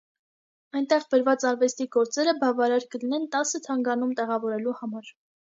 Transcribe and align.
Այնտեղ 0.79 1.03
բերված 1.11 1.45
արվեստի 1.49 1.87
գործերը 1.97 2.35
բավարար 2.45 2.89
կլինեն 2.97 3.29
տասը 3.37 3.63
թանգարանում 3.69 4.19
տեղավորվելու 4.23 4.79
համար։ 4.83 5.17